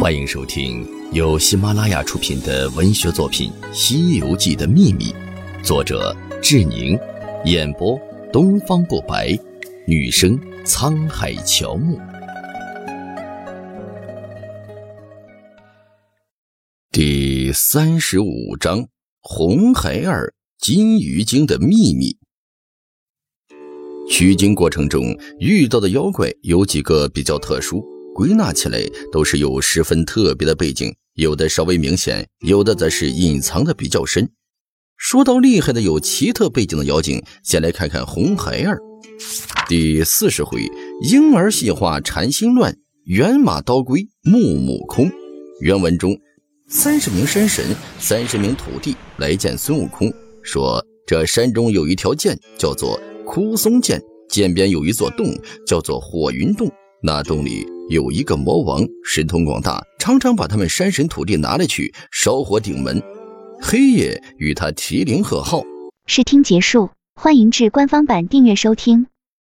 [0.00, 5.12] 欢迎收听由喜马拉雅出品的文学作品《西游记的秘密》，
[5.64, 6.98] 作者志宁，
[7.44, 8.00] 演播
[8.32, 9.38] 东方不白，
[9.86, 11.98] 女生沧海乔木。
[16.90, 18.88] 第三十五章：
[19.20, 22.16] 红孩儿金鱼精的秘密。
[24.08, 34.30] 取经过程中遇到的妖怪有几个比较特殊，归纳起来都是有十分特别的背景，有的稍微明显，有的则是隐藏的比较深。
[34.96, 38.78] 说到厉害的有奇特背景的妖精，先来看看红孩儿。
[39.68, 40.68] 第四十回，
[41.02, 45.10] 婴儿戏化禅心乱，猿马刀归木木空。
[45.60, 46.18] 原文中。
[46.68, 47.64] 三十名山神，
[47.98, 55.26] 三十名土地来见孙悟空，说这山中有一条涧，叫做枯松涧，涧边有一座洞，
[55.66, 56.70] 叫做火云洞。
[57.02, 63.02] 那洞里有一个魔王，神通广大，常常把他们山神土地拿了去烧火顶门。
[63.60, 65.64] 黑夜与他提灵贺号。
[66.06, 69.08] 试听结束，欢迎至官方版订阅收听。